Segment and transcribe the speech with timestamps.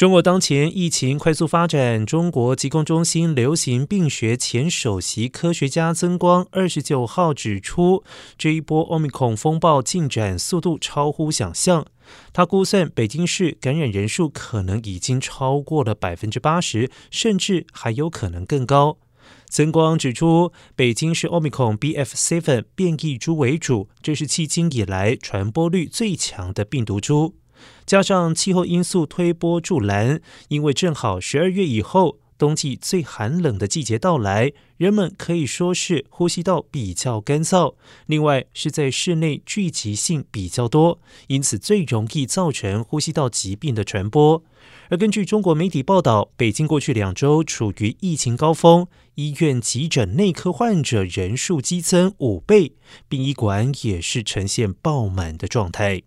[0.00, 8.02] 中国当前疫情快速发展，中国疾控中心流行病学前首席科学家曾光二十九号指出，
[8.38, 11.84] 这一波奥密克戎风暴进展速度超乎想象。
[12.32, 18.96] 他估算，北京市感染人数可能已经超过了百分之八十，甚至还有可能更高。
[19.50, 27.34] 曾光指出，北京市奥密克戎 BF.7 变异株为主，这是迄今以来传播率最强的病毒株。
[27.86, 37.74] 加上气候因素推波助澜，因为正好十二月以后冬季最寒冷的季节到来，人们可以说是呼吸道比较干燥。
[38.06, 44.42] 另外是在室内聚集性比较多，因此最容易造成呼吸道疾病的传播。
[44.88, 48.86] 而根据中国媒体报道，北京过去两周处于疫情高峰，
[49.16, 52.72] 医院急诊内科患者人数激增五倍，
[53.08, 56.02] 殡仪馆也是呈现爆满的状态。